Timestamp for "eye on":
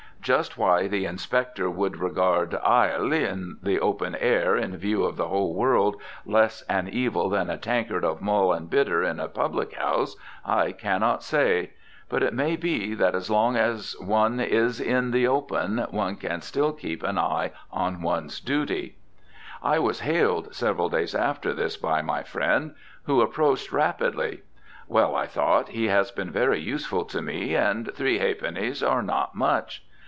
17.17-18.03